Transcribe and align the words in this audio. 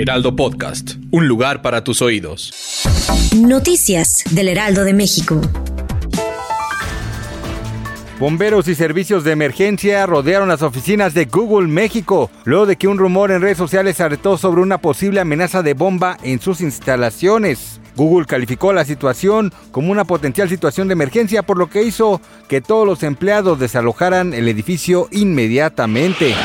Heraldo 0.00 0.36
Podcast, 0.36 0.92
un 1.10 1.26
lugar 1.26 1.60
para 1.60 1.82
tus 1.82 2.02
oídos. 2.02 2.52
Noticias 3.36 4.22
del 4.30 4.46
Heraldo 4.46 4.84
de 4.84 4.92
México. 4.92 5.40
Bomberos 8.20 8.68
y 8.68 8.76
servicios 8.76 9.24
de 9.24 9.32
emergencia 9.32 10.06
rodearon 10.06 10.50
las 10.50 10.62
oficinas 10.62 11.14
de 11.14 11.24
Google 11.24 11.66
México, 11.66 12.30
luego 12.44 12.66
de 12.66 12.76
que 12.76 12.86
un 12.86 12.96
rumor 12.96 13.32
en 13.32 13.42
redes 13.42 13.58
sociales 13.58 14.00
alertó 14.00 14.38
sobre 14.38 14.60
una 14.60 14.78
posible 14.78 15.18
amenaza 15.18 15.64
de 15.64 15.74
bomba 15.74 16.16
en 16.22 16.40
sus 16.40 16.60
instalaciones. 16.60 17.80
Google 17.96 18.26
calificó 18.26 18.72
la 18.72 18.84
situación 18.84 19.52
como 19.72 19.90
una 19.90 20.04
potencial 20.04 20.48
situación 20.48 20.86
de 20.86 20.92
emergencia, 20.92 21.42
por 21.42 21.58
lo 21.58 21.68
que 21.68 21.82
hizo 21.82 22.20
que 22.46 22.60
todos 22.60 22.86
los 22.86 23.02
empleados 23.02 23.58
desalojaran 23.58 24.32
el 24.32 24.46
edificio 24.46 25.08
inmediatamente. 25.10 26.36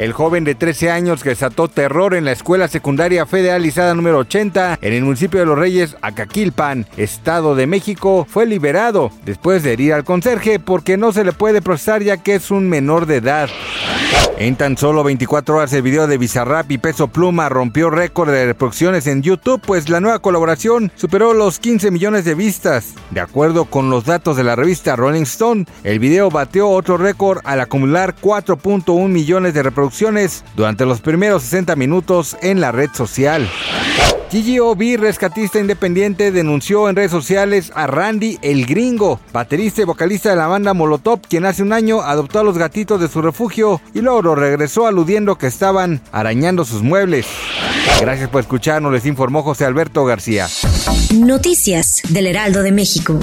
El 0.00 0.14
joven 0.14 0.44
de 0.44 0.54
13 0.54 0.90
años 0.90 1.22
que 1.22 1.28
desató 1.28 1.68
terror 1.68 2.14
en 2.14 2.24
la 2.24 2.32
escuela 2.32 2.68
secundaria 2.68 3.26
federalizada 3.26 3.94
número 3.94 4.16
80 4.20 4.78
en 4.80 4.92
el 4.94 5.04
municipio 5.04 5.40
de 5.40 5.44
Los 5.44 5.58
Reyes, 5.58 5.94
Acaquilpan, 6.00 6.86
Estado 6.96 7.54
de 7.54 7.66
México, 7.66 8.26
fue 8.26 8.46
liberado 8.46 9.12
después 9.26 9.62
de 9.62 9.74
herir 9.74 9.92
al 9.92 10.04
conserje 10.04 10.58
porque 10.58 10.96
no 10.96 11.12
se 11.12 11.22
le 11.22 11.32
puede 11.32 11.60
procesar 11.60 12.02
ya 12.02 12.16
que 12.16 12.36
es 12.36 12.50
un 12.50 12.66
menor 12.70 13.04
de 13.04 13.16
edad. 13.16 13.50
En 14.40 14.56
tan 14.56 14.78
solo 14.78 15.04
24 15.04 15.56
horas 15.56 15.72
el 15.74 15.82
video 15.82 16.06
de 16.06 16.16
Bizarrap 16.16 16.70
y 16.70 16.78
Peso 16.78 17.08
Pluma 17.08 17.50
rompió 17.50 17.90
récord 17.90 18.30
de 18.30 18.46
reproducciones 18.46 19.06
en 19.06 19.20
YouTube, 19.20 19.60
pues 19.60 19.90
la 19.90 20.00
nueva 20.00 20.20
colaboración 20.20 20.90
superó 20.96 21.34
los 21.34 21.58
15 21.58 21.90
millones 21.90 22.24
de 22.24 22.34
vistas. 22.34 22.94
De 23.10 23.20
acuerdo 23.20 23.66
con 23.66 23.90
los 23.90 24.06
datos 24.06 24.38
de 24.38 24.44
la 24.44 24.56
revista 24.56 24.96
Rolling 24.96 25.24
Stone, 25.24 25.66
el 25.84 25.98
video 25.98 26.30
bateó 26.30 26.70
otro 26.70 26.96
récord 26.96 27.40
al 27.44 27.60
acumular 27.60 28.16
4.1 28.16 29.08
millones 29.08 29.52
de 29.52 29.62
reproducciones 29.62 30.42
durante 30.56 30.86
los 30.86 31.02
primeros 31.02 31.42
60 31.42 31.76
minutos 31.76 32.34
en 32.40 32.62
la 32.62 32.72
red 32.72 32.88
social. 32.94 33.46
Gigi 34.30 34.60
Obi, 34.60 34.96
rescatista 34.96 35.58
independiente, 35.58 36.30
denunció 36.30 36.88
en 36.88 36.94
redes 36.94 37.10
sociales 37.10 37.72
a 37.74 37.88
Randy 37.88 38.38
el 38.42 38.64
Gringo, 38.64 39.18
baterista 39.32 39.82
y 39.82 39.84
vocalista 39.84 40.30
de 40.30 40.36
la 40.36 40.46
banda 40.46 40.72
Molotov, 40.72 41.20
quien 41.22 41.46
hace 41.46 41.64
un 41.64 41.72
año 41.72 42.00
adoptó 42.00 42.38
a 42.38 42.44
los 42.44 42.56
gatitos 42.56 43.00
de 43.00 43.08
su 43.08 43.22
refugio 43.22 43.80
y 43.92 44.02
luego 44.02 44.36
regresó 44.36 44.86
aludiendo 44.86 45.36
que 45.36 45.48
estaban 45.48 46.00
arañando 46.12 46.64
sus 46.64 46.80
muebles. 46.80 47.26
Gracias 48.00 48.28
por 48.28 48.42
escucharnos, 48.42 48.92
les 48.92 49.04
informó 49.04 49.42
José 49.42 49.64
Alberto 49.64 50.04
García. 50.04 50.46
Noticias 51.12 52.00
del 52.10 52.28
Heraldo 52.28 52.62
de 52.62 52.70
México. 52.70 53.18